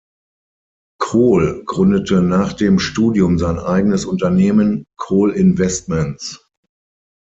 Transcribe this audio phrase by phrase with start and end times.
[0.99, 6.43] Kohl gründete nach dem Studium sein eigenes Unternehmen "Kohl Investments".